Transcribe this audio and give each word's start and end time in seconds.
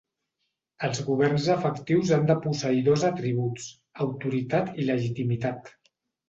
Els 0.85 1.01
governs 1.09 1.43
efectius 1.55 2.13
han 2.17 2.25
de 2.31 2.35
posseir 2.45 2.81
dos 2.87 3.05
atributs: 3.11 3.69
autoritat 4.07 4.73
i 4.85 4.89
legitimitat. 4.89 5.71